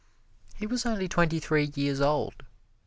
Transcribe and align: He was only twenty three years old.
He 0.55 0.65
was 0.65 0.83
only 0.83 1.07
twenty 1.07 1.39
three 1.39 1.71
years 1.75 2.01
old. 2.01 2.43